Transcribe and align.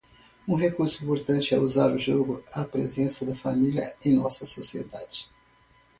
Um 0.47 0.55
recurso 0.57 1.03
importante 1.03 1.53
é 1.53 1.59
usar 1.59 1.93
o 1.93 1.99
jogo, 1.99 2.43
a 2.51 2.63
presença 2.63 3.23
da 3.23 3.35
família 3.35 3.95
em 4.03 4.15
nossa 4.15 4.47
sociedade. 4.47 5.29